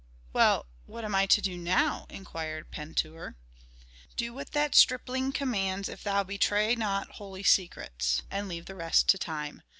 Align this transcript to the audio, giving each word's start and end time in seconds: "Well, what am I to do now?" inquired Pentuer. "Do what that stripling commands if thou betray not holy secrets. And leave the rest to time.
"Well, 0.33 0.65
what 0.87 1.05
am 1.05 1.13
I 1.13 1.27
to 1.27 1.41
do 1.43 1.55
now?" 1.55 2.07
inquired 2.09 2.71
Pentuer. 2.71 3.35
"Do 4.15 4.33
what 4.33 4.51
that 4.53 4.73
stripling 4.73 5.31
commands 5.31 5.87
if 5.87 6.01
thou 6.03 6.23
betray 6.23 6.73
not 6.73 7.11
holy 7.21 7.43
secrets. 7.43 8.23
And 8.31 8.47
leave 8.47 8.65
the 8.65 8.73
rest 8.73 9.07
to 9.09 9.19
time. 9.19 9.61